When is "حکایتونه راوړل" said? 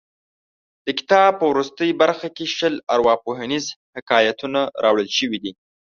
3.95-5.07